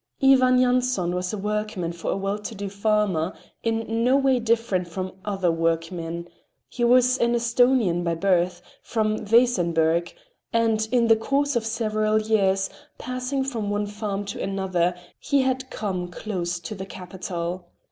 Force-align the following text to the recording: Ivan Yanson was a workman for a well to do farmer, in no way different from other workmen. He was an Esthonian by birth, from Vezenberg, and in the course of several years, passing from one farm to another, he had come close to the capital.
Ivan 0.23 0.57
Yanson 0.57 1.13
was 1.13 1.31
a 1.31 1.37
workman 1.37 1.91
for 1.91 2.09
a 2.09 2.17
well 2.17 2.39
to 2.39 2.55
do 2.55 2.69
farmer, 2.69 3.35
in 3.61 4.03
no 4.03 4.17
way 4.17 4.39
different 4.39 4.87
from 4.87 5.11
other 5.23 5.51
workmen. 5.51 6.27
He 6.67 6.83
was 6.83 7.19
an 7.19 7.35
Esthonian 7.35 8.03
by 8.03 8.15
birth, 8.15 8.63
from 8.81 9.19
Vezenberg, 9.23 10.11
and 10.51 10.87
in 10.91 11.07
the 11.07 11.15
course 11.15 11.55
of 11.55 11.67
several 11.67 12.19
years, 12.19 12.67
passing 12.97 13.43
from 13.43 13.69
one 13.69 13.85
farm 13.85 14.25
to 14.25 14.41
another, 14.41 14.95
he 15.19 15.43
had 15.43 15.69
come 15.69 16.07
close 16.07 16.59
to 16.61 16.73
the 16.73 16.87
capital. 16.87 17.67